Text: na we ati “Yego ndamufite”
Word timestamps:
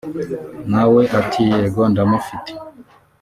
na 0.71 0.83
we 0.93 1.01
ati 1.19 1.41
“Yego 1.51 1.81
ndamufite” 1.91 2.51